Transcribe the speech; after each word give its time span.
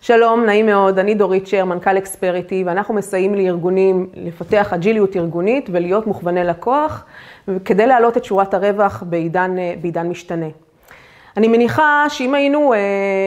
שלום, 0.00 0.44
נעים 0.44 0.66
מאוד, 0.66 0.98
אני 0.98 1.14
דורית 1.14 1.46
שר, 1.46 1.64
מנכ"ל 1.64 1.98
אקספריטי, 1.98 2.64
ואנחנו 2.66 2.94
מסייעים 2.94 3.34
לארגונים 3.34 4.06
לפתח 4.14 4.72
אג'יליות 4.72 5.16
ארגונית 5.16 5.68
ולהיות 5.72 6.06
מוכווני 6.06 6.44
לקוח, 6.44 7.04
כדי 7.64 7.86
להעלות 7.86 8.16
את 8.16 8.24
שורת 8.24 8.54
הרווח 8.54 9.02
בעידן, 9.06 9.56
בעידן 9.80 10.08
משתנה. 10.08 10.46
אני 11.36 11.48
מניחה 11.48 12.04
שאם 12.08 12.34
היינו 12.34 12.74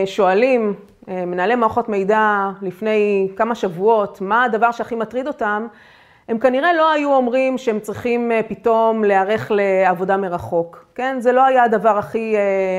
שואלים 0.05 0.73
מנהלי 1.07 1.55
מערכות 1.55 1.89
מידע 1.89 2.49
לפני 2.61 3.27
כמה 3.35 3.55
שבועות, 3.55 4.21
מה 4.21 4.43
הדבר 4.43 4.71
שהכי 4.71 4.95
מטריד 4.95 5.27
אותם, 5.27 5.67
הם 6.29 6.39
כנראה 6.39 6.73
לא 6.73 6.91
היו 6.91 7.13
אומרים 7.13 7.57
שהם 7.57 7.79
צריכים 7.79 8.31
פתאום 8.47 9.03
להיערך 9.03 9.51
לעבודה 9.55 10.17
מרחוק, 10.17 10.85
כן? 10.95 11.15
זה 11.19 11.31
לא 11.31 11.45
היה 11.45 11.63
הדבר 11.63 11.97
הכי, 11.97 12.35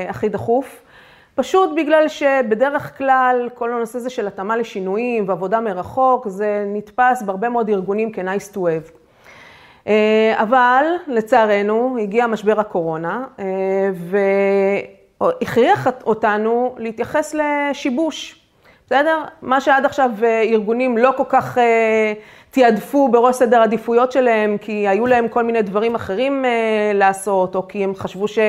הכי 0.09 0.29
דחוף. 0.29 0.81
פשוט 1.35 1.69
בגלל 1.75 2.07
שבדרך 2.07 2.97
כלל 2.97 3.49
כל 3.53 3.73
הנושא 3.73 3.97
הזה 3.97 4.09
של 4.09 4.27
התאמה 4.27 4.57
לשינויים 4.57 5.29
ועבודה 5.29 5.59
מרחוק, 5.59 6.27
זה 6.27 6.65
נתפס 6.67 7.21
בהרבה 7.25 7.49
מאוד 7.49 7.69
ארגונים 7.69 8.11
כ-nice 8.13 8.55
to 8.55 8.57
have. 8.57 8.91
אבל 10.33 10.85
לצערנו 11.07 11.97
הגיע 12.01 12.27
משבר 12.27 12.59
הקורונה 12.59 13.25
והכריח 15.21 15.87
אותנו 16.05 16.75
להתייחס 16.77 17.35
לשיבוש, 17.35 18.39
בסדר? 18.85 19.23
מה 19.41 19.61
שעד 19.61 19.85
עכשיו 19.85 20.11
ארגונים 20.51 20.97
לא 20.97 21.11
כל 21.17 21.23
כך 21.29 21.57
תיעדפו 22.51 23.07
בראש 23.07 23.35
סדר 23.35 23.61
עדיפויות 23.61 24.11
שלהם, 24.11 24.57
כי 24.57 24.87
היו 24.87 25.07
להם 25.07 25.27
כל 25.27 25.43
מיני 25.43 25.61
דברים 25.61 25.95
אחרים 25.95 26.45
לעשות, 26.93 27.55
או 27.55 27.67
כי 27.67 27.83
הם 27.83 27.95
חשבו 27.95 28.27
ש... 28.27 28.39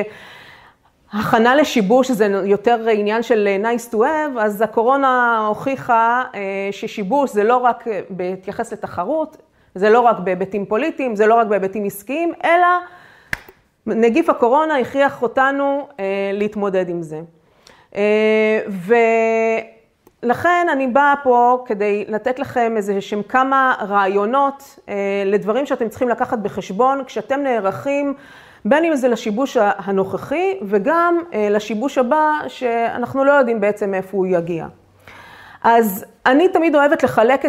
הכנה 1.13 1.55
לשיבוש 1.55 2.11
זה 2.11 2.25
יותר 2.45 2.87
עניין 2.89 3.23
של 3.23 3.47
nice 3.63 3.93
to 3.93 3.95
have, 3.97 4.39
אז 4.39 4.61
הקורונה 4.61 5.37
הוכיחה 5.47 6.23
ששיבוש 6.71 7.31
זה 7.31 7.43
לא 7.43 7.57
רק 7.57 7.85
בהתייחס 8.09 8.73
לתחרות, 8.73 9.37
זה 9.75 9.89
לא 9.89 9.99
רק 9.99 10.19
בהיבטים 10.19 10.65
פוליטיים, 10.65 11.15
זה 11.15 11.27
לא 11.27 11.35
רק 11.35 11.47
בהיבטים 11.47 11.85
עסקיים, 11.85 12.33
אלא 12.43 12.67
נגיף 13.85 14.29
הקורונה 14.29 14.77
הכריח 14.77 15.21
אותנו 15.21 15.87
להתמודד 16.33 16.89
עם 16.89 17.01
זה. 17.01 17.21
ולכן 20.23 20.67
אני 20.71 20.87
באה 20.87 21.13
פה 21.23 21.63
כדי 21.65 22.05
לתת 22.07 22.39
לכם 22.39 22.73
איזה 22.77 23.01
שהם 23.01 23.23
כמה 23.23 23.75
רעיונות 23.87 24.79
לדברים 25.25 25.65
שאתם 25.65 25.89
צריכים 25.89 26.09
לקחת 26.09 26.39
בחשבון 26.39 27.03
כשאתם 27.03 27.39
נערכים 27.39 28.13
בין 28.65 28.83
אם 28.83 28.95
זה 28.95 29.07
לשיבוש 29.07 29.57
הנוכחי 29.59 30.59
וגם 30.61 31.19
לשיבוש 31.51 31.97
הבא 31.97 32.31
שאנחנו 32.47 33.23
לא 33.23 33.31
יודעים 33.31 33.61
בעצם 33.61 33.91
מאיפה 33.91 34.17
הוא 34.17 34.27
יגיע. 34.27 34.67
אז 35.67 36.05
אני 36.25 36.49
תמיד 36.49 36.75
אוהבת 36.75 37.03
לחלק 37.03 37.45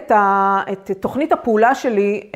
את 0.73 0.91
תוכנית 1.01 1.33
הפעולה 1.33 1.75
שלי 1.75 2.31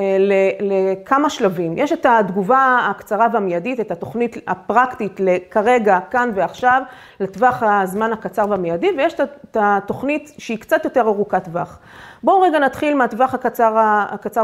לכמה 0.60 1.30
שלבים. 1.30 1.78
יש 1.78 1.92
את 1.92 2.06
התגובה 2.08 2.78
הקצרה 2.90 3.26
והמיידית, 3.32 3.80
את 3.80 3.90
התוכנית 3.90 4.36
הפרקטית 4.46 5.20
לכרגע, 5.20 5.98
כאן 6.10 6.30
ועכשיו, 6.34 6.82
לטווח 7.20 7.62
הזמן 7.62 8.12
הקצר 8.12 8.46
והמיידי, 8.48 8.90
ויש 8.96 9.14
את 9.20 9.56
התוכנית 9.60 10.32
שהיא 10.38 10.58
קצת 10.58 10.84
יותר 10.84 11.00
ארוכת 11.00 11.44
טווח. 11.44 11.78
בואו 12.22 12.40
רגע 12.40 12.58
נתחיל 12.58 12.94
מהטווח 12.94 13.34
הקצר, 13.34 13.74
הקצר 13.78 14.42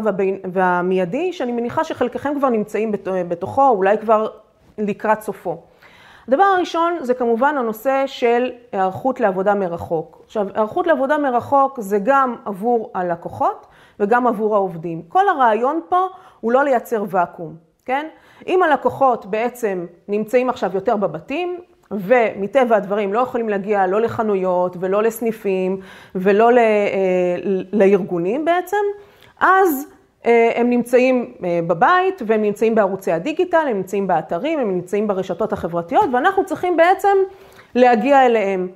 והמיידי, 0.53 1.33
שאני 1.33 1.53
מניחה 1.53 1.85
שחלקכם 1.85 2.35
כבר 2.39 2.49
נמצאים 2.49 2.93
בתוכו, 3.29 3.69
אולי 3.69 3.99
כבר 3.99 4.29
לקראת 4.79 5.21
סופו. 5.21 5.57
הדבר 6.29 6.43
הראשון 6.43 6.97
זה 7.01 7.15
כמובן 7.15 7.59
הנושא 7.59 8.03
של 8.07 8.51
היערכות 8.73 9.21
לעבודה 9.21 9.55
מרחוק. 9.55 10.16
עכשיו, 10.27 10.47
היערכות 10.55 10.87
לעבודה 10.87 11.19
מרחוק 11.19 11.81
זה 11.81 11.99
גם 12.03 12.35
עבור 12.45 12.91
הלקוחות 12.95 13.67
וגם 14.01 14.27
עבור 14.27 14.55
העובדים. 14.55 15.03
כל 15.09 15.29
הרעיון 15.29 15.81
פה 15.89 16.07
הוא 16.41 16.53
לא 16.53 16.65
לייצר 16.65 17.05
ואקום, 17.09 17.55
כן? 17.85 18.07
אם 18.47 18.63
הלקוחות 18.63 19.27
בעצם 19.27 19.87
נמצאים 20.09 20.51
עכשיו 20.51 20.71
יותר 20.75 20.97
בבתים, 20.97 21.61
ומטבע 21.91 22.77
הדברים 22.77 23.13
לא 23.13 23.19
יכולים 23.19 23.49
להגיע 23.49 23.87
לא 23.87 24.01
לחנויות 24.01 24.77
ולא 24.81 25.03
לסניפים 25.03 25.81
ולא 26.15 26.51
לארגונים 27.73 28.45
בעצם, 28.45 28.77
אז 29.41 29.87
הם 30.55 30.71
נמצאים 30.71 31.35
בבית 31.67 32.23
והם 32.27 32.43
נמצאים 32.43 32.75
בערוצי 32.75 33.13
הדיגיטל, 33.13 33.67
הם 33.71 33.77
נמצאים 33.77 34.07
באתרים, 34.07 34.59
הם 34.59 34.71
נמצאים 34.71 35.07
ברשתות 35.07 35.53
החברתיות 35.53 36.05
ואנחנו 36.13 36.45
צריכים 36.45 36.77
בעצם 36.77 37.17
להגיע 37.75 38.27
אליהם. 38.27 38.69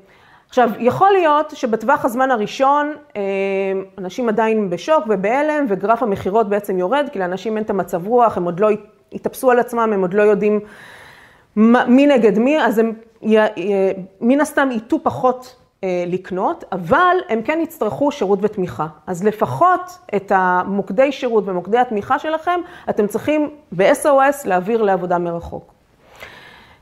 עכשיו, 0.51 0.71
יכול 0.79 1.11
להיות 1.13 1.51
שבטווח 1.51 2.05
הזמן 2.05 2.31
הראשון 2.31 2.95
אנשים 3.99 4.29
עדיין 4.29 4.71
בשוק 4.71 5.05
ובהלם 5.09 5.67
וגרף 5.69 6.03
המכירות 6.03 6.49
בעצם 6.49 6.79
יורד, 6.79 7.09
כי 7.13 7.19
לאנשים 7.19 7.57
אין 7.57 7.65
את 7.65 7.71
המצב 7.71 8.07
רוח, 8.07 8.37
הם 8.37 8.45
עוד 8.45 8.61
לא 8.61 8.69
התאפסו 9.13 9.51
על 9.51 9.59
עצמם, 9.59 9.91
הם 9.93 10.01
עוד 10.01 10.15
לא 10.15 10.23
יודעים 10.23 10.61
מי 11.87 12.07
נגד 12.07 12.39
מי, 12.39 12.65
אז 12.65 12.79
הם 12.79 12.93
מן 14.21 14.41
הסתם 14.41 14.69
ייטו 14.71 14.99
פחות 15.03 15.57
לקנות, 16.07 16.65
אבל 16.73 17.17
הם 17.29 17.43
כן 17.43 17.59
יצטרכו 17.63 18.13
שירות 18.13 18.39
ותמיכה. 18.43 18.87
אז 19.07 19.25
לפחות 19.25 19.99
את 20.17 20.33
המוקדי 20.35 21.13
שירות 21.13 21.45
ומוקדי 21.47 21.79
התמיכה 21.79 22.19
שלכם, 22.19 22.61
אתם 22.91 23.07
צריכים 23.07 23.51
ב-SOS 23.73 24.37
להעביר 24.45 24.83
לעבודה 24.83 25.19
מרחוק. 25.19 25.73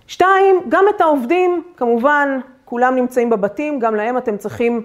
שתיים, 0.06 0.60
גם 0.68 0.84
את 0.96 1.00
העובדים, 1.00 1.62
כמובן, 1.76 2.40
כולם 2.68 2.94
נמצאים 2.94 3.30
בבתים, 3.30 3.78
גם 3.78 3.94
להם 3.94 4.18
אתם 4.18 4.36
צריכים 4.36 4.82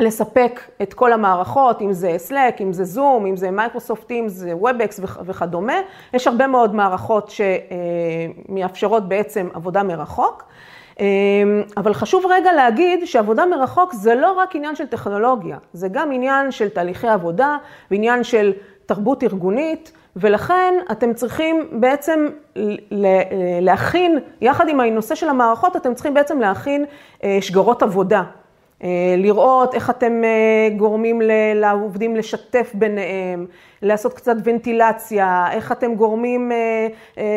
לספק 0.00 0.60
את 0.82 0.94
כל 0.94 1.12
המערכות, 1.12 1.82
אם 1.82 1.92
זה 1.92 2.16
Slack, 2.28 2.62
אם 2.62 2.72
זה 2.72 3.00
Zoom, 3.00 3.26
אם 3.26 3.36
זה 3.36 3.50
Microsoft 3.50 4.04
Teams, 4.08 4.28
זה 4.28 4.52
WebEx 4.62 5.00
וכדומה. 5.24 5.72
יש 6.14 6.26
הרבה 6.26 6.46
מאוד 6.46 6.74
מערכות 6.74 7.30
שמאפשרות 8.48 9.08
בעצם 9.08 9.48
עבודה 9.54 9.82
מרחוק. 9.82 10.44
אבל 11.76 11.94
חשוב 11.94 12.24
רגע 12.30 12.52
להגיד 12.52 13.04
שעבודה 13.04 13.46
מרחוק 13.46 13.92
זה 13.92 14.14
לא 14.14 14.32
רק 14.32 14.56
עניין 14.56 14.76
של 14.76 14.86
טכנולוגיה, 14.86 15.58
זה 15.72 15.88
גם 15.88 16.12
עניין 16.12 16.50
של 16.50 16.68
תהליכי 16.68 17.08
עבודה 17.08 17.56
ועניין 17.90 18.24
של 18.24 18.52
תרבות 18.86 19.22
ארגונית, 19.22 19.92
ולכן 20.16 20.74
אתם 20.90 21.14
צריכים 21.14 21.68
בעצם 21.72 22.26
להכין, 23.60 24.18
יחד 24.40 24.68
עם 24.68 24.80
הנושא 24.80 25.14
של 25.14 25.28
המערכות, 25.28 25.76
אתם 25.76 25.94
צריכים 25.94 26.14
בעצם 26.14 26.40
להכין 26.40 26.84
שגרות 27.40 27.82
עבודה. 27.82 28.22
לראות 29.16 29.74
איך 29.74 29.90
אתם 29.90 30.22
גורמים 30.76 31.22
לעובדים 31.54 32.16
לשתף 32.16 32.70
ביניהם, 32.74 33.46
לעשות 33.82 34.14
קצת 34.14 34.34
ונטילציה, 34.44 35.46
איך 35.52 35.72
אתם 35.72 35.94
גורמים, 35.94 36.52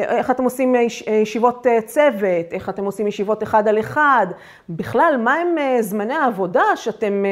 איך 0.07 0.31
אתם 0.31 0.43
עושים 0.43 0.75
ישיבות 1.21 1.67
צוות, 1.85 2.53
איך 2.53 2.69
אתם 2.69 2.85
עושים 2.85 3.07
ישיבות 3.07 3.43
אחד 3.43 3.67
על 3.67 3.79
אחד, 3.79 4.27
בכלל, 4.69 5.15
מה 5.23 5.33
הם 5.33 5.55
זמני 5.81 6.13
העבודה 6.13 6.63
שאתם 6.75 7.25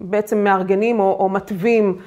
בעצם 0.00 0.44
מארגנים 0.44 1.00
או 1.00 1.28
מתווים 1.28 1.98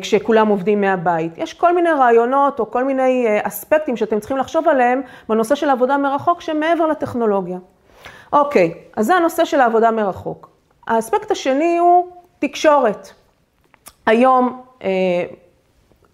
כשכולם 0.00 0.48
עובדים 0.48 0.80
מהבית. 0.80 1.38
יש 1.38 1.54
כל 1.54 1.74
מיני 1.74 1.90
רעיונות 1.90 2.60
או 2.60 2.70
כל 2.70 2.84
מיני 2.84 3.26
אספקטים 3.42 3.96
שאתם 3.96 4.20
צריכים 4.20 4.36
לחשוב 4.36 4.68
עליהם 4.68 5.00
בנושא 5.28 5.54
של 5.54 5.70
עבודה 5.70 5.96
מרחוק 5.98 6.40
שמעבר 6.40 6.86
לטכנולוגיה. 6.86 7.58
אוקיי, 8.32 8.74
אז 8.96 9.06
זה 9.06 9.14
הנושא 9.14 9.44
של 9.44 9.60
העבודה 9.60 9.90
מרחוק. 9.90 10.50
האספקט 10.86 11.30
השני 11.30 11.78
הוא 11.78 12.06
תקשורת. 12.38 13.08
היום 14.06 14.62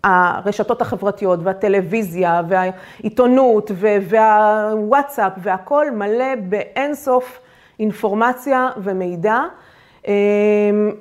הרשתות 0.04 0.80
החברתיות 0.82 1.40
והטלוויזיה 1.42 2.42
והעיתונות 2.48 3.70
והוואטסאפ 4.08 5.32
והכל 5.42 5.90
מלא 5.90 6.34
באינסוף 6.48 7.40
אינפורמציה 7.80 8.68
ומידע, 8.76 9.40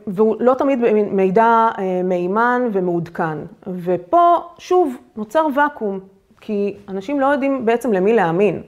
והוא 0.07 0.35
לא 0.39 0.53
תמיד 0.53 0.79
מידע 0.93 1.69
מהימן 2.03 2.61
ומעודכן. 2.73 3.37
ופה 3.67 4.35
שוב 4.57 4.97
נוצר 5.15 5.47
ואקום, 5.55 5.99
כי 6.41 6.77
אנשים 6.89 7.19
לא 7.19 7.25
יודעים 7.25 7.65
בעצם 7.65 7.93
למי 7.93 8.13
להאמין. 8.13 8.61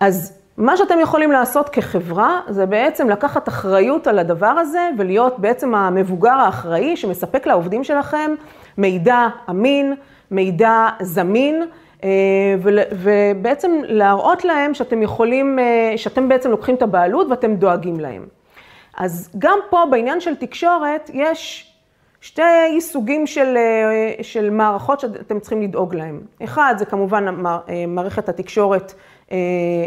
אז 0.00 0.39
מה 0.60 0.76
שאתם 0.76 1.00
יכולים 1.00 1.32
לעשות 1.32 1.68
כחברה, 1.68 2.40
זה 2.48 2.66
בעצם 2.66 3.10
לקחת 3.10 3.48
אחריות 3.48 4.06
על 4.06 4.18
הדבר 4.18 4.46
הזה, 4.46 4.90
ולהיות 4.98 5.38
בעצם 5.38 5.74
המבוגר 5.74 6.32
האחראי 6.32 6.96
שמספק 6.96 7.46
לעובדים 7.46 7.84
שלכם 7.84 8.34
מידע 8.78 9.28
אמין, 9.50 9.94
מידע 10.30 10.88
זמין, 11.00 11.62
ובעצם 12.92 13.72
להראות 13.84 14.44
להם 14.44 14.74
שאתם 14.74 15.02
יכולים, 15.02 15.58
שאתם 15.96 16.28
בעצם 16.28 16.50
לוקחים 16.50 16.74
את 16.74 16.82
הבעלות 16.82 17.26
ואתם 17.30 17.54
דואגים 17.54 18.00
להם. 18.00 18.26
אז 18.96 19.30
גם 19.38 19.58
פה 19.70 19.82
בעניין 19.90 20.20
של 20.20 20.34
תקשורת, 20.34 21.10
יש 21.14 21.72
שתי 22.20 22.80
סוגים 22.80 23.26
של, 23.26 23.56
של 24.22 24.50
מערכות 24.50 25.00
שאתם 25.00 25.40
צריכים 25.40 25.62
לדאוג 25.62 25.94
להם. 25.94 26.20
אחד, 26.44 26.74
זה 26.78 26.84
כמובן 26.84 27.42
מערכת 27.88 28.28
התקשורת 28.28 28.94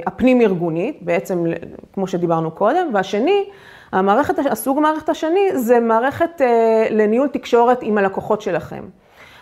הפנים 0.08 0.42
ארגונית, 0.42 0.98
בעצם 1.02 1.46
כמו 1.94 2.08
שדיברנו 2.08 2.52
קודם, 2.52 2.90
והשני, 2.94 3.46
המערכת, 3.92 4.34
הסוג 4.52 4.78
המערכת 4.78 5.10
השני 5.10 5.50
זה 5.54 5.80
מערכת 5.80 6.42
לניהול 6.90 7.28
תקשורת 7.28 7.80
עם 7.82 7.98
הלקוחות 7.98 8.42
שלכם. 8.42 8.84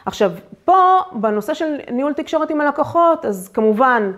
עכשיו, 0.06 0.32
פה, 0.66 1.00
בנושא 1.12 1.54
של 1.54 1.76
ניהול 1.92 2.14
תקשורת 2.14 2.50
עם 2.50 2.62
הלקוחות, 2.62 3.26
אז 3.26 3.50
כמובן, 3.54 4.12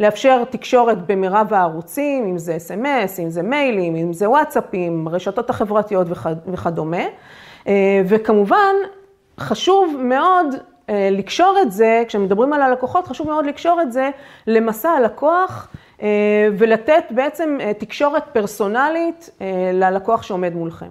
לאפשר 0.00 0.44
תקשורת 0.44 1.06
במרב 1.06 1.54
הערוצים, 1.54 2.24
אם 2.24 2.38
זה 2.38 2.56
אס.אם.אס, 2.56 3.20
אם 3.20 3.30
זה 3.30 3.42
מיילים, 3.42 3.96
אם 3.96 4.12
זה 4.12 4.30
וואטסאפים, 4.30 5.08
רשתות 5.08 5.50
החברתיות 5.50 6.06
וכדומה. 6.46 7.02
וכמובן, 8.06 8.74
חשוב 9.40 9.96
מאוד 10.04 10.46
אה, 10.54 10.58
לקשור 11.10 11.58
את 11.62 11.72
זה, 11.72 12.02
כשמדברים 12.08 12.52
על 12.52 12.62
הלקוחות, 12.62 13.06
חשוב 13.06 13.26
מאוד 13.26 13.46
לקשור 13.46 13.82
את 13.82 13.92
זה 13.92 14.10
למסע 14.46 14.90
הלקוח 14.90 15.68
אה, 16.02 16.48
ולתת 16.58 17.04
בעצם 17.10 17.58
אה, 17.60 17.74
תקשורת 17.74 18.24
פרסונלית 18.32 19.30
ללקוח 19.72 20.22
שעומד 20.22 20.54
מולכם. 20.54 20.90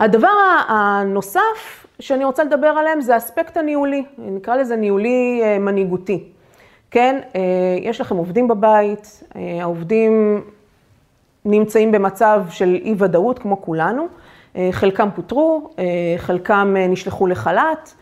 הדבר 0.00 0.28
הנוסף 0.68 1.86
שאני 2.00 2.24
רוצה 2.24 2.44
לדבר 2.44 2.66
עליהם 2.66 3.00
זה 3.00 3.14
האספקט 3.14 3.56
הניהולי, 3.56 4.04
נקרא 4.18 4.56
לזה 4.56 4.76
ניהולי 4.76 5.42
מנהיגותי. 5.60 6.24
כן, 6.90 7.20
יש 7.82 8.00
לכם 8.00 8.16
עובדים 8.16 8.48
בבית, 8.48 9.22
העובדים 9.60 10.44
נמצאים 11.44 11.92
במצב 11.92 12.44
של 12.50 12.78
אי 12.84 12.94
ודאות 12.98 13.38
כמו 13.38 13.62
כולנו, 13.62 14.06
חלקם 14.70 15.08
פוטרו, 15.14 15.70
חלקם 16.18 16.74
נשלחו 16.88 17.26
לחל"ת. 17.26 17.94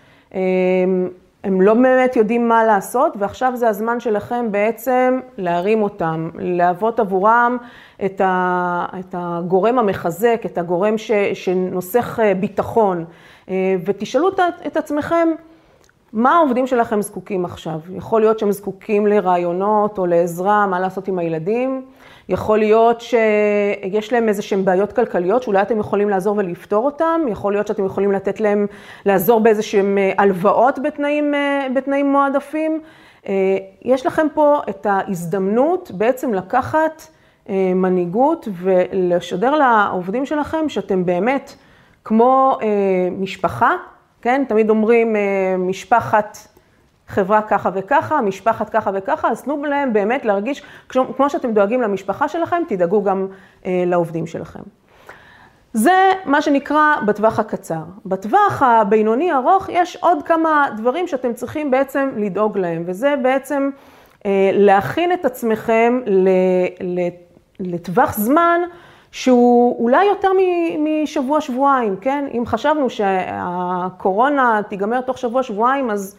הם 1.44 1.61
לא 1.61 1.75
באמת 1.75 2.17
יודעים 2.17 2.49
מה 2.49 2.64
לעשות, 2.64 3.12
ועכשיו 3.19 3.52
זה 3.55 3.69
הזמן 3.69 4.00
שלכם 4.00 4.46
בעצם 4.50 5.20
להרים 5.38 5.82
אותם, 5.82 6.31
להוות 6.38 7.00
עבורם 7.00 7.56
את, 8.05 8.20
ה, 8.20 8.87
את 9.00 9.14
הגורם 9.19 9.79
המחזק, 9.79 10.43
את 10.46 10.58
הגורם 10.58 10.99
ש, 10.99 11.11
שנוסך 11.34 12.20
אה, 12.23 12.34
ביטחון, 12.34 13.05
אה, 13.49 13.55
ותשאלו 13.84 14.29
את 14.67 14.76
עצמכם, 14.76 15.29
מה 16.12 16.37
העובדים 16.37 16.67
שלכם 16.67 17.02
זקוקים 17.02 17.44
עכשיו? 17.44 17.81
יכול 17.96 18.20
להיות 18.20 18.38
שהם 18.38 18.52
זקוקים 18.52 19.06
לרעיונות 19.06 19.99
או 19.99 20.06
לעזרה, 20.06 20.67
מה 20.67 20.81
לעשות 20.81 21.08
עם 21.08 21.19
הילדים. 21.19 21.82
יכול 22.28 22.58
להיות 22.58 23.00
שיש 23.00 24.12
להם 24.12 24.28
איזה 24.28 24.42
שהן 24.42 24.64
בעיות 24.64 24.92
כלכליות, 24.92 25.42
שאולי 25.42 25.62
אתם 25.62 25.78
יכולים 25.78 26.08
לעזור 26.08 26.36
ולפתור 26.36 26.84
אותם. 26.84 27.20
יכול 27.28 27.52
להיות 27.52 27.66
שאתם 27.66 27.86
יכולים 27.86 28.12
לתת 28.12 28.40
להם, 28.40 28.66
לעזור 29.06 29.40
באיזה 29.40 29.62
שהן 29.62 29.98
אה, 29.98 30.12
הלוואות 30.19 30.78
בתנאים, 30.82 31.34
אה, 31.34 31.66
בתנאים 31.74 32.12
מועדפים. 32.12 32.80
אה, 33.28 33.32
יש 33.82 34.06
לכם 34.06 34.26
פה 34.34 34.60
את 34.69 34.86
ההזדמנות 34.86 35.90
בעצם 35.94 36.34
לקחת 36.34 37.02
מנהיגות 37.74 38.48
ולשדר 38.52 39.54
לעובדים 39.54 40.26
שלכם 40.26 40.68
שאתם 40.68 41.04
באמת 41.04 41.54
כמו 42.04 42.58
משפחה, 43.18 43.70
כן? 44.22 44.44
תמיד 44.48 44.70
אומרים 44.70 45.16
משפחת 45.58 46.38
חברה 47.12 47.43
ככה 47.43 47.70
וככה, 47.75 48.20
משפחת 48.20 48.70
ככה 48.70 48.91
וככה, 48.94 49.31
אז 49.31 49.43
תנו 49.43 49.64
להם 49.64 49.93
באמת 49.93 50.25
להרגיש, 50.25 50.62
כמו 50.88 51.31
שאתם 51.31 51.53
דואגים 51.53 51.82
למשפחה 51.82 52.29
שלכם, 52.29 52.62
תדאגו 52.69 53.03
גם 53.03 53.26
אה, 53.67 53.85
לעובדים 53.87 54.26
שלכם. 54.26 54.61
זה 55.73 56.11
מה 56.25 56.43
שנקרא 56.43 56.97
בטווח 57.06 57.38
הקצר. 57.38 57.82
בטווח 58.06 58.62
הבינוני 58.62 59.32
ארוך 59.32 59.69
יש 59.69 59.97
עוד 59.97 60.23
כמה 60.23 60.67
דברים 60.76 61.06
שאתם 61.06 61.32
צריכים 61.32 61.70
בעצם 61.70 62.11
לדאוג 62.17 62.59
להם, 62.59 62.82
וזה 62.87 63.14
בעצם 63.23 63.70
אה, 64.26 64.50
להכין 64.53 65.12
את 65.12 65.25
עצמכם 65.25 66.00
לטווח 67.61 68.12
זמן 68.19 68.61
שהוא 69.11 69.85
אולי 69.85 70.05
יותר 70.05 70.29
משבוע-שבועיים, 70.79 71.97
כן? 71.97 72.25
אם 72.35 72.47
חשבנו 72.47 72.91
שהקורונה 72.91 74.61
תיגמר 74.69 75.00
תוך 75.00 75.19
שבוע-שבועיים, 75.19 75.91
אז 75.91 76.17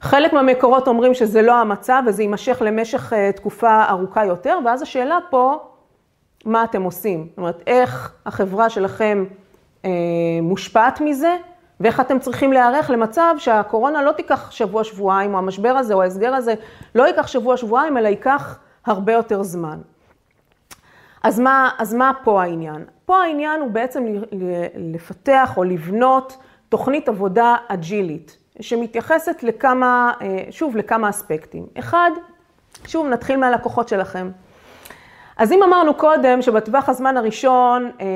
חלק 0.00 0.32
מהמקורות 0.32 0.88
אומרים 0.88 1.14
שזה 1.14 1.42
לא 1.42 1.54
המצב 1.54 2.02
וזה 2.06 2.22
יימשך 2.22 2.62
למשך 2.64 3.12
אה, 3.12 3.32
תקופה 3.32 3.84
ארוכה 3.88 4.24
יותר, 4.24 4.58
ואז 4.64 4.82
השאלה 4.82 5.18
פה, 5.30 5.58
מה 6.44 6.64
אתם 6.64 6.82
עושים? 6.82 7.26
זאת 7.30 7.38
אומרת, 7.38 7.62
איך 7.66 8.12
החברה 8.26 8.70
שלכם 8.70 9.24
אה, 9.84 9.90
מושפעת 10.42 11.00
מזה, 11.00 11.36
ואיך 11.80 12.00
אתם 12.00 12.18
צריכים 12.18 12.52
להיערך 12.52 12.90
למצב 12.90 13.34
שהקורונה 13.38 14.02
לא 14.02 14.12
תיקח 14.12 14.50
שבוע-שבועיים, 14.50 15.34
או 15.34 15.38
המשבר 15.38 15.68
הזה 15.68 15.94
או 15.94 16.02
ההסגר 16.02 16.34
הזה 16.34 16.54
לא 16.94 17.06
ייקח 17.06 17.26
שבוע-שבועיים, 17.26 17.96
אלא 17.96 18.08
ייקח 18.08 18.58
הרבה 18.86 19.12
יותר 19.12 19.42
זמן. 19.42 19.78
אז 21.22 21.40
מה, 21.40 21.70
אז 21.78 21.94
מה 21.94 22.12
פה 22.24 22.42
העניין? 22.42 22.84
פה 23.04 23.22
העניין 23.22 23.60
הוא 23.60 23.70
בעצם 23.70 24.04
לפתח 24.76 25.54
או 25.56 25.64
לבנות 25.64 26.36
תוכנית 26.68 27.08
עבודה 27.08 27.56
אג'ילית. 27.68 28.38
שמתייחסת 28.60 29.42
לכמה, 29.42 30.12
אה, 30.22 30.44
שוב, 30.50 30.76
לכמה 30.76 31.10
אספקטים. 31.10 31.66
אחד, 31.78 32.10
שוב, 32.86 33.06
נתחיל 33.06 33.36
מהלקוחות 33.36 33.88
שלכם. 33.88 34.30
אז 35.36 35.52
אם 35.52 35.62
אמרנו 35.62 35.94
קודם 35.94 36.42
שבטווח 36.42 36.88
הזמן 36.88 37.16
הראשון, 37.16 37.90
אה, 38.00 38.06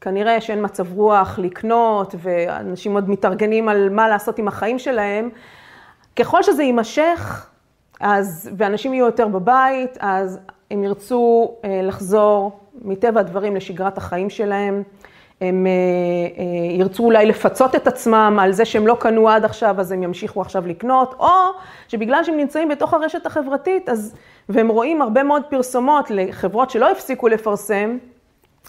כנראה 0.00 0.40
שאין 0.40 0.64
מצב 0.64 0.92
רוח 0.92 1.38
לקנות, 1.38 2.14
ואנשים 2.18 2.94
עוד 2.94 3.10
מתארגנים 3.10 3.68
על 3.68 3.88
מה 3.88 4.08
לעשות 4.08 4.38
עם 4.38 4.48
החיים 4.48 4.78
שלהם, 4.78 5.30
ככל 6.16 6.42
שזה 6.42 6.62
יימשך, 6.62 7.50
אז, 8.00 8.50
ואנשים 8.56 8.94
יהיו 8.94 9.06
יותר 9.06 9.28
בבית, 9.28 9.98
אז 10.00 10.40
הם 10.70 10.84
ירצו 10.84 11.54
אה, 11.64 11.80
לחזור 11.82 12.60
מטבע 12.82 13.20
הדברים 13.20 13.56
לשגרת 13.56 13.98
החיים 13.98 14.30
שלהם. 14.30 14.82
הם 15.40 15.66
אה, 15.66 15.72
אה, 16.38 16.76
ירצו 16.78 17.04
אולי 17.04 17.26
לפצות 17.26 17.74
את 17.74 17.86
עצמם 17.86 18.38
על 18.40 18.52
זה 18.52 18.64
שהם 18.64 18.86
לא 18.86 18.96
קנו 19.00 19.28
עד 19.28 19.44
עכשיו, 19.44 19.80
אז 19.80 19.92
הם 19.92 20.02
ימשיכו 20.02 20.40
עכשיו 20.40 20.66
לקנות, 20.66 21.14
או 21.18 21.28
שבגלל 21.88 22.24
שהם 22.24 22.36
נמצאים 22.36 22.68
בתוך 22.68 22.94
הרשת 22.94 23.26
החברתית, 23.26 23.88
אז, 23.88 24.14
והם 24.48 24.68
רואים 24.68 25.02
הרבה 25.02 25.22
מאוד 25.22 25.42
פרסומות 25.50 26.10
לחברות 26.10 26.70
שלא 26.70 26.90
הפסיקו 26.90 27.28
לפרסם, 27.28 27.98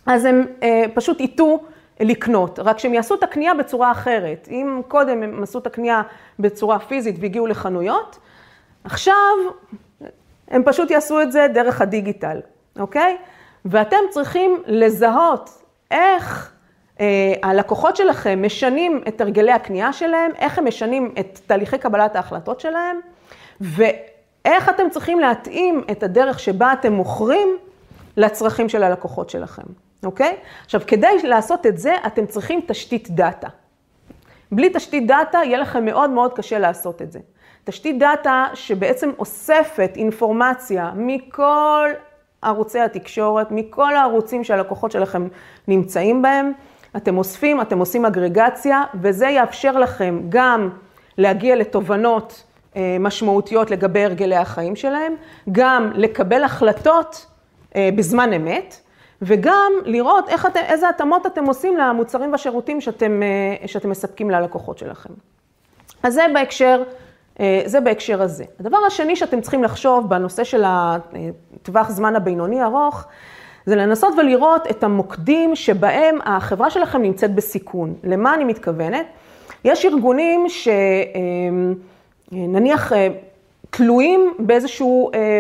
אז 0.06 0.26
הם 0.26 0.46
אה, 0.64 0.86
פשוט 0.94 1.22
יטו 1.22 1.60
לקנות, 2.00 2.60
רק 2.60 2.80
שהם 2.80 2.94
יעשו 2.94 3.16
את 3.16 3.24
הקנייה 3.24 3.54
בצורה 3.54 3.92
אחרת. 3.92 4.48
אם 4.52 4.82
קודם 4.88 5.24
הם 5.24 5.44
עשו 5.44 5.60
את 5.60 5.68
הקנייה 5.68 6.02
בצורה 6.40 6.80
פיזית 6.80 7.16
והגיעו 7.20 7.48
לחנויות, 7.48 8.18
עכשיו 8.84 9.14
הם 10.48 10.64
פשוט 10.66 10.92
יעשו 10.92 11.22
את 11.22 11.32
זה 11.32 11.48
דרך 11.54 11.82
הדיגיטל, 11.82 12.40
אוקיי? 12.80 13.18
ואתם 13.66 13.98
צריכים 14.10 14.64
לזהות 14.66 15.50
איך 15.92 16.52
הלקוחות 17.44 17.96
שלכם 17.96 18.46
משנים 18.46 19.02
את 19.08 19.22
הרגלי 19.22 19.52
הקנייה 19.52 19.94
שלהם, 19.94 20.32
איך 20.38 20.58
הם 20.58 20.68
משנים 20.68 21.14
את 21.20 21.40
תהליכי 21.48 21.78
קבלת 21.78 22.16
ההחלטות 22.16 22.60
שלהם, 22.60 23.00
ואיך 23.62 24.70
אתם 24.70 24.90
צריכים 24.90 25.20
להתאים 25.20 25.84
את 25.92 26.04
הדרך 26.04 26.40
שבה 26.40 26.74
אתם 26.74 26.94
מוכרים 26.94 27.58
לצרכים 28.18 28.70
של 28.70 28.84
הלקוחות 28.84 29.30
שלכם, 29.30 29.64
אוקיי? 30.06 30.36
עכשיו, 30.66 30.82
כדי 30.88 31.08
לעשות 31.24 31.66
את 31.66 31.78
זה, 31.78 31.96
אתם 32.08 32.26
צריכים 32.26 32.62
תשתית 32.68 33.10
דאטה. 33.10 33.48
בלי 34.52 34.70
תשתית 34.74 35.08
דאטה, 35.08 35.40
יהיה 35.44 35.58
לכם 35.58 35.86
מאוד 35.86 36.10
מאוד 36.10 36.34
קשה 36.34 36.60
לעשות 36.60 37.02
את 37.02 37.12
זה. 37.12 37.20
תשתית 37.64 38.00
דאטה 38.00 38.46
שבעצם 38.54 39.12
אוספת 39.20 39.92
אינפורמציה 39.96 40.92
מכל 40.96 41.90
ערוצי 42.42 42.80
התקשורת, 42.80 43.48
מכל 43.52 43.96
הערוצים 43.96 44.44
שהלקוחות 44.44 44.92
שלכם 44.92 45.28
נמצאים 45.68 46.22
בהם. 46.22 46.52
אתם 46.98 47.18
אוספים, 47.18 47.62
אתם 47.62 47.80
עושים 47.80 48.06
אגרגציה, 48.06 48.84
וזה 49.02 49.28
יאפשר 49.28 49.72
לכם 49.72 50.22
גם 50.30 50.70
להגיע 51.18 51.56
לתובנות 51.56 52.44
אה, 52.76 52.98
משמעותיות 53.00 53.72
לגבי 53.72 54.04
הרגלי 54.04 54.36
החיים 54.36 54.76
שלהם, 54.76 55.16
גם 55.52 55.92
לקבל 55.96 56.44
החלטות 56.44 57.26
אה, 57.76 57.90
בזמן 57.96 58.34
אמת, 58.34 58.76
וגם 59.22 59.72
לראות 59.86 60.30
איך 60.30 60.46
אתם, 60.46 60.60
איזה 60.60 60.90
התאמות 60.90 61.26
אתם 61.26 61.46
עושים 61.46 61.78
למוצרים 61.78 62.32
והשירותים 62.32 62.82
שאתם, 62.82 63.24
אה, 63.24 63.68
שאתם 63.68 63.90
מספקים 63.90 64.30
ללקוחות 64.30 64.78
שלכם. 64.78 65.10
אז 66.04 66.14
זה 66.14 66.26
בהקשר, 66.34 66.84
זה 67.66 67.80
בהקשר 67.80 68.22
הזה. 68.22 68.46
הדבר 68.60 68.78
השני 68.88 69.16
שאתם 69.16 69.42
צריכים 69.42 69.64
לחשוב 69.64 70.10
בנושא 70.10 70.44
של 70.44 70.64
הטווח 70.66 71.90
זמן 71.90 72.16
הבינוני 72.16 72.64
ארוך, 72.64 73.06
זה 73.70 73.76
לנסות 73.76 74.14
ולראות 74.18 74.68
את 74.70 74.84
המוקדים 74.84 75.56
שבהם 75.56 76.18
החברה 76.26 76.70
שלכם 76.70 77.02
נמצאת 77.02 77.36
בסיכון. 77.36 77.94
למה 78.04 78.34
אני 78.34 78.44
מתכוונת? 78.44 79.06
יש 79.66 79.86
ארגונים 79.86 80.46
שנניח 82.32 82.94
אה, 82.94 83.08
תלויים 83.70 84.34
באיזשהו 84.40 85.12
אה, 85.14 85.40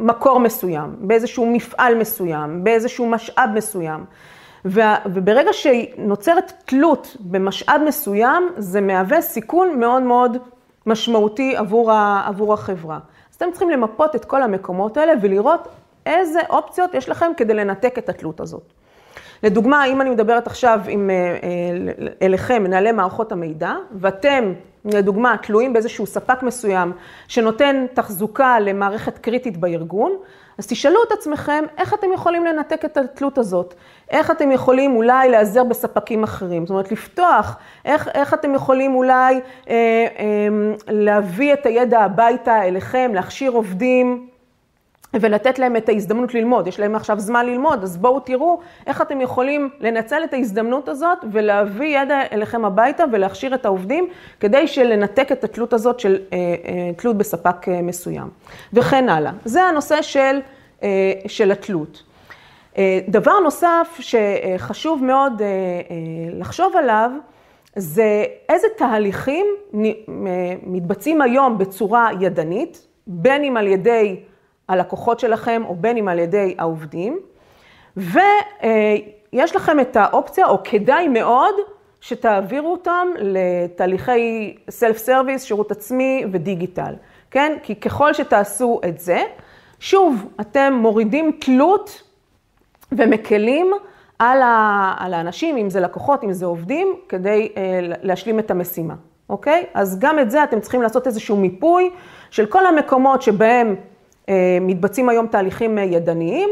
מקור 0.00 0.40
מסוים, 0.40 0.94
באיזשהו 0.98 1.46
מפעל 1.46 1.94
מסוים, 1.94 2.64
באיזשהו 2.64 3.06
משאב 3.06 3.50
מסוים. 3.54 4.04
וברגע 4.64 5.52
שנוצרת 5.52 6.52
תלות 6.64 7.16
במשאב 7.20 7.80
מסוים, 7.86 8.48
זה 8.56 8.80
מהווה 8.80 9.20
סיכון 9.20 9.80
מאוד 9.80 10.02
מאוד 10.02 10.36
משמעותי 10.86 11.56
עבור, 11.56 11.92
החברה. 12.52 12.98
אז 13.30 13.36
אתם 13.36 13.46
צריכים 13.50 13.70
למפות 13.70 14.16
את 14.16 14.24
כל 14.24 14.42
המקומות 14.42 14.96
האלה 14.96 15.12
ולראות 15.22 15.68
איזה 16.06 16.40
אופציות 16.50 16.94
יש 16.94 17.08
לכם 17.08 17.32
כדי 17.36 17.54
לנתק 17.54 17.98
את 17.98 18.08
התלות 18.08 18.40
הזאת. 18.40 18.62
לדוגמה, 19.42 19.84
אם 19.84 20.00
אני 20.00 20.10
מדברת 20.10 20.46
עכשיו 20.46 20.80
עם, 20.88 21.10
אליכם, 22.22 22.62
מנהלי 22.62 22.92
מערכות 22.92 23.32
המידע, 23.32 23.72
ואתם, 23.92 24.52
לדוגמה, 24.84 25.36
תלויים 25.42 25.72
באיזשהו 25.72 26.06
ספק 26.06 26.42
מסוים 26.42 26.92
שנותן 27.28 27.86
תחזוקה 27.94 28.60
למערכת 28.60 29.18
קריטית 29.18 29.56
בארגון, 29.56 30.12
אז 30.58 30.66
תשאלו 30.66 30.98
את 31.06 31.12
עצמכם 31.12 31.64
איך 31.78 31.94
אתם 31.94 32.12
יכולים 32.14 32.44
לנתק 32.44 32.84
את 32.84 32.96
התלות 32.96 33.38
הזאת, 33.38 33.74
איך 34.10 34.30
אתם 34.30 34.50
יכולים 34.50 34.96
אולי 34.96 35.30
להיעזר 35.30 35.64
בספקים 35.64 36.22
אחרים, 36.22 36.66
זאת 36.66 36.70
אומרת 36.70 36.92
לפתוח, 36.92 37.56
איך, 37.84 38.08
איך 38.14 38.34
אתם 38.34 38.54
יכולים 38.54 38.94
אולי 38.94 39.34
אה, 39.34 39.40
אה, 39.70 40.48
להביא 40.88 41.52
את 41.52 41.66
הידע 41.66 42.00
הביתה 42.00 42.62
אליכם, 42.62 43.10
להכשיר 43.14 43.52
עובדים. 43.52 44.33
ולתת 45.20 45.58
להם 45.58 45.76
את 45.76 45.88
ההזדמנות 45.88 46.34
ללמוד. 46.34 46.66
יש 46.66 46.80
להם 46.80 46.94
עכשיו 46.94 47.20
זמן 47.20 47.46
ללמוד, 47.46 47.82
אז 47.82 47.96
בואו 47.96 48.20
תראו 48.20 48.60
איך 48.86 49.02
אתם 49.02 49.20
יכולים 49.20 49.70
לנצל 49.80 50.24
את 50.24 50.34
ההזדמנות 50.34 50.88
הזאת 50.88 51.18
ולהביא 51.32 51.98
ידע 51.98 52.20
אליכם 52.32 52.64
הביתה 52.64 53.04
ולהכשיר 53.12 53.54
את 53.54 53.64
העובדים, 53.64 54.08
כדי 54.40 54.66
שלנתק 54.66 55.32
את 55.32 55.44
התלות 55.44 55.72
הזאת 55.72 56.00
של 56.00 56.18
אה, 56.32 56.38
אה, 56.38 56.90
תלות 56.96 57.16
בספק 57.16 57.68
אה, 57.68 57.82
מסוים. 57.82 58.28
וכן 58.72 59.08
הלאה. 59.08 59.32
זה 59.44 59.62
הנושא 59.62 60.02
של, 60.02 60.40
של 61.26 61.52
התלות. 61.52 62.02
דבר 63.08 63.40
נוסף 63.40 63.98
שחשוב 64.00 65.04
מאוד 65.04 65.42
לחשוב 66.32 66.76
עליו, 66.76 67.10
זה 67.76 68.24
איזה 68.48 68.66
תהליכים 68.76 69.46
מתבצעים 70.62 71.22
היום 71.22 71.58
בצורה 71.58 72.08
ידנית, 72.20 72.86
בין 73.06 73.44
אם 73.44 73.56
על 73.56 73.66
ידי 73.66 74.16
הלקוחות 74.68 75.20
שלכם, 75.20 75.62
או 75.66 75.74
בין 75.74 75.96
אם 75.96 76.08
על 76.08 76.18
ידי 76.18 76.54
העובדים, 76.58 77.18
ויש 77.96 79.56
לכם 79.56 79.80
את 79.80 79.96
האופציה, 79.96 80.46
או 80.46 80.58
כדאי 80.64 81.08
מאוד, 81.08 81.54
שתעבירו 82.00 82.72
אותם 82.72 83.08
לתהליכי 83.18 84.56
סלף 84.70 84.96
סרוויס, 84.96 85.42
שירות 85.42 85.70
עצמי 85.70 86.24
ודיגיטל, 86.32 86.94
כן? 87.30 87.56
כי 87.62 87.74
ככל 87.74 88.12
שתעשו 88.12 88.80
את 88.88 89.00
זה, 89.00 89.22
שוב, 89.80 90.26
אתם 90.40 90.72
מורידים 90.76 91.32
תלות 91.40 92.02
ומקלים 92.92 93.72
על, 94.18 94.42
ה, 94.42 94.94
על 94.98 95.14
האנשים, 95.14 95.56
אם 95.56 95.70
זה 95.70 95.80
לקוחות, 95.80 96.24
אם 96.24 96.32
זה 96.32 96.46
עובדים, 96.46 96.96
כדי 97.08 97.52
אה, 97.56 97.80
להשלים 98.02 98.38
את 98.38 98.50
המשימה, 98.50 98.94
אוקיי? 99.28 99.64
אז 99.74 99.98
גם 99.98 100.18
את 100.18 100.30
זה 100.30 100.44
אתם 100.44 100.60
צריכים 100.60 100.82
לעשות 100.82 101.06
איזשהו 101.06 101.36
מיפוי 101.36 101.90
של 102.30 102.46
כל 102.46 102.66
המקומות 102.66 103.22
שבהם 103.22 103.76
מתבצעים 104.60 105.08
היום 105.08 105.26
תהליכים 105.26 105.78
אה, 105.78 105.82
ידניים, 105.82 106.50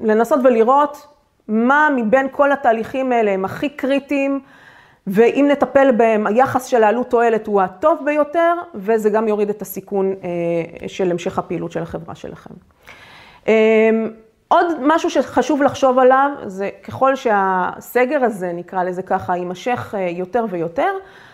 ולנסות 0.00 0.40
ולראות 0.44 1.06
מה 1.48 1.88
מבין 1.96 2.26
כל 2.30 2.52
התהליכים 2.52 3.12
האלה 3.12 3.30
הם 3.30 3.44
הכי 3.44 3.68
קריטיים, 3.68 4.40
ואם 5.06 5.48
נטפל 5.52 5.90
בהם, 5.92 6.26
היחס 6.26 6.64
של 6.64 6.82
העלות 6.84 7.10
תועלת 7.10 7.46
הוא 7.46 7.62
הטוב 7.62 7.98
ביותר, 8.04 8.54
וזה 8.74 9.10
גם 9.10 9.28
יוריד 9.28 9.50
את 9.50 9.62
הסיכון 9.62 10.06
אה, 10.24 10.88
של 10.88 11.10
המשך 11.10 11.38
הפעילות 11.38 11.72
של 11.72 11.82
החברה 11.82 12.14
שלכם. 12.14 12.54
עוד 14.48 14.66
משהו 14.80 15.10
שחשוב 15.10 15.62
לחשוב 15.62 15.98
עליו, 15.98 16.30
זה 16.46 16.70
ככל 16.82 17.16
שהסגר 17.16 18.24
הזה, 18.24 18.52
נקרא 18.52 18.82
לזה 18.82 19.02
ככה, 19.02 19.36
יימשך 19.36 19.94
יותר 20.10 20.44
ויותר, 20.50 20.90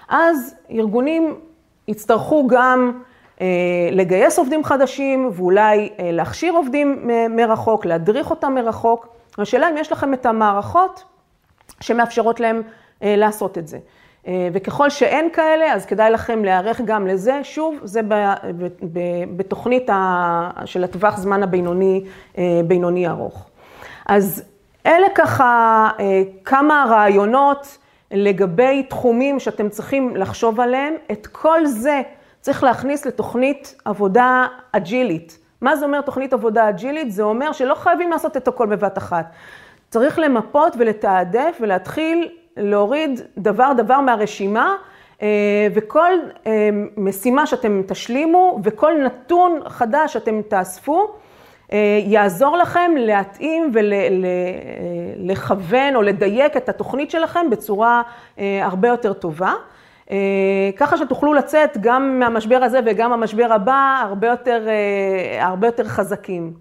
אז 0.08 0.54
ארגונים 0.70 1.34
יצטרכו 1.88 2.46
גם 2.46 2.92
אה, 2.94 3.13
לגייס 3.92 4.38
עובדים 4.38 4.64
חדשים 4.64 5.30
ואולי 5.32 5.88
אה, 5.98 6.12
להכשיר 6.12 6.52
עובדים 6.52 7.10
מרחוק, 7.30 7.86
להדריך 7.86 8.30
אותם 8.30 8.54
מרחוק. 8.54 9.08
השאלה 9.38 9.70
אם 9.70 9.76
יש 9.76 9.92
לכם 9.92 10.14
את 10.14 10.26
המערכות 10.26 11.04
שמאפשרות 11.80 12.40
להם 12.40 12.62
אה, 13.02 13.16
לעשות 13.16 13.58
את 13.58 13.68
זה. 13.68 13.78
וככל 14.52 14.90
שאין 14.90 15.30
כאלה, 15.32 15.72
אז 15.72 15.86
כדאי 15.86 16.10
לכם 16.10 16.44
להיערך 16.44 16.80
גם 16.80 17.06
לזה. 17.06 17.40
שוב, 17.42 17.78
זה 17.82 18.00
בתוכנית 19.36 19.90
של 20.64 20.84
הטווח 20.84 21.16
זמן 21.16 21.42
הבינוני, 21.42 22.04
בינוני 22.66 23.08
ארוך. 23.08 23.46
אז 24.06 24.42
אלה 24.86 25.06
ככה 25.14 25.88
כמה 26.44 26.84
רעיונות 26.88 27.78
לגבי 28.10 28.82
תחומים 28.82 29.40
שאתם 29.40 29.68
צריכים 29.68 30.16
לחשוב 30.16 30.60
עליהם. 30.60 30.94
את 31.12 31.26
כל 31.26 31.66
זה 31.66 32.02
צריך 32.44 32.64
להכניס 32.64 33.06
לתוכנית 33.06 33.74
עבודה 33.84 34.46
אג'ילית. 34.72 35.38
מה 35.60 35.76
זה 35.76 35.84
אומר 35.84 36.00
תוכנית 36.00 36.32
עבודה 36.32 36.68
אג'ילית? 36.68 37.12
זה 37.12 37.22
אומר 37.22 37.52
שלא 37.52 37.74
חייבים 37.74 38.10
לעשות 38.10 38.36
את 38.36 38.48
הכל 38.48 38.66
בבת 38.66 38.98
אחת. 38.98 39.26
צריך 39.90 40.18
למפות 40.18 40.76
ולתעדף 40.78 41.58
ולהתחיל 41.60 42.28
להוריד 42.56 43.20
דבר 43.38 43.72
דבר 43.76 44.00
מהרשימה, 44.00 44.74
אה, 45.22 45.28
וכל 45.74 46.12
אה, 46.46 46.68
משימה 46.96 47.46
שאתם 47.46 47.82
תשלימו 47.86 48.60
וכל 48.64 48.92
נתון 49.04 49.60
חדש 49.68 50.12
שאתם 50.12 50.42
תאספו, 50.42 51.08
אה, 51.72 52.00
יעזור 52.06 52.56
לכם 52.56 52.92
להתאים 52.96 53.72
ולכוון 55.18 55.96
או 55.96 56.02
לדייק 56.02 56.56
את 56.56 56.68
התוכנית 56.68 57.10
שלכם 57.10 57.50
בצורה 57.50 58.02
הרבה 58.62 58.88
יותר 58.88 59.12
טובה. 59.12 59.52
אה, 60.10 60.70
ככה 60.76 60.96
שתוכלו 60.96 61.34
לצאת 61.34 61.78
גם 61.80 62.18
מהמשבר 62.18 62.56
הזה 62.62 62.80
וגם 62.86 63.12
המשבר 63.12 63.52
הבא 63.52 64.02
הרבה 64.08 64.26
יותר, 64.26 64.66
אה, 64.68 65.46
הרבה 65.46 65.68
יותר 65.68 65.84
חזקים. 65.84 66.52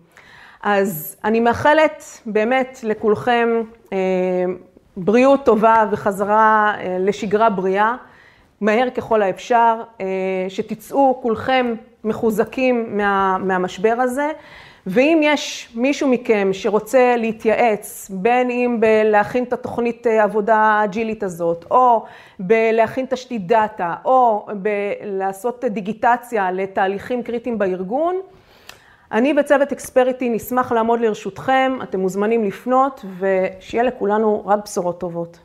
אז 0.63 1.15
אני 1.23 1.39
מאחלת 1.39 2.03
באמת 2.25 2.79
לכולכם 2.83 3.49
אה, 3.93 3.97
בריאות 4.97 5.45
טובה 5.45 5.85
וחזרה 5.91 6.73
לשגרה 6.99 7.49
בריאה, 7.49 7.95
מהר 8.61 8.89
ככל 8.89 9.21
האפשר, 9.21 9.81
שתצאו 10.49 11.19
כולכם 11.21 11.73
מחוזקים 12.03 12.97
מה, 12.97 13.37
מהמשבר 13.37 13.95
הזה. 13.99 14.31
ואם 14.87 15.19
יש 15.23 15.69
מישהו 15.75 16.07
מכם 16.07 16.49
שרוצה 16.51 17.15
להתייעץ, 17.17 18.11
בין 18.13 18.49
אם 18.49 18.77
בלהכין 18.79 19.43
את 19.43 19.53
התוכנית 19.53 20.07
אה, 20.07 20.23
עבודה 20.23 20.55
האג'ילית 20.55 21.23
הזאת, 21.23 21.65
או 21.71 22.05
בלהכין 22.39 23.05
תשתית 23.09 23.47
דאטה, 23.47 23.95
או 24.05 24.47
בלעשות 24.55 25.65
דיגיטציה 25.65 26.51
לתהליכים 26.51 27.23
קריטיים 27.23 27.57
בארגון, 27.57 28.15
אני 29.11 29.33
וצוות 29.39 29.71
אקספריטי 29.71 30.29
נשמח 30.29 30.71
לעמוד 30.71 30.99
לרשותכם, 30.99 31.77
אתם 31.83 31.99
מוזמנים 31.99 32.43
לפנות, 32.43 33.05
ושיהיה 33.19 33.83
לכולנו 33.83 34.43
רק 34.45 34.59
בשורות 34.63 34.99
טובות. 34.99 35.39